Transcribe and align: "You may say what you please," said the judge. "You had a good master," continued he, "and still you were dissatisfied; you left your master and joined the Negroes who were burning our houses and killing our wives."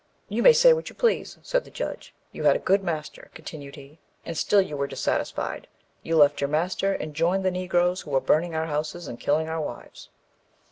"You 0.29 0.41
may 0.41 0.51
say 0.51 0.73
what 0.73 0.89
you 0.89 0.95
please," 0.95 1.37
said 1.43 1.63
the 1.63 1.69
judge. 1.69 2.11
"You 2.31 2.45
had 2.45 2.55
a 2.55 2.65
good 2.65 2.83
master," 2.83 3.29
continued 3.35 3.75
he, 3.75 3.99
"and 4.25 4.35
still 4.35 4.59
you 4.59 4.75
were 4.75 4.87
dissatisfied; 4.87 5.67
you 6.01 6.17
left 6.17 6.41
your 6.41 6.49
master 6.49 6.91
and 6.93 7.13
joined 7.13 7.45
the 7.45 7.51
Negroes 7.51 8.01
who 8.01 8.09
were 8.09 8.19
burning 8.19 8.55
our 8.55 8.65
houses 8.65 9.07
and 9.07 9.19
killing 9.19 9.47
our 9.47 9.61
wives." 9.61 10.09